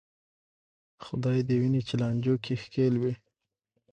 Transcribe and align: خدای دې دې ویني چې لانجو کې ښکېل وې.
خدای 1.05 1.39
دې 1.41 1.45
دې 1.47 1.55
ویني 1.61 1.81
چې 1.87 1.95
لانجو 2.01 2.35
کې 2.43 2.53
ښکېل 2.61 2.95
وې. 3.01 3.13